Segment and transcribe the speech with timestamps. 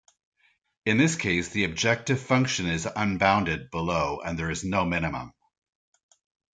[0.83, 5.31] In this case the objective function is unbounded below and there is no minimum.